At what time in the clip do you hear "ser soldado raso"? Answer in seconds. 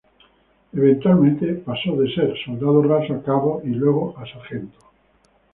2.15-3.13